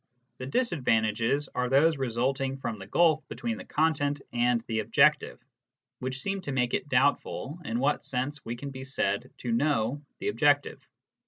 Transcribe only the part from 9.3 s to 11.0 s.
to" know" the objective.